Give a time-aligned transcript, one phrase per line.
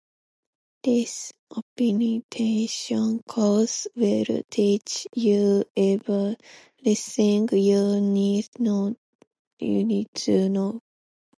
[0.83, 1.31] This
[1.79, 8.49] orientation course will teach you everything you need
[10.15, 10.81] to know.